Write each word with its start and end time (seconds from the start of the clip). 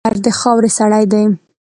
بزګر 0.07 0.19
د 0.25 0.27
خاورې 0.39 0.69
سړی 0.77 1.03
دی 1.11 1.23